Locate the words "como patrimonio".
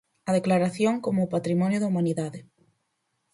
1.05-1.79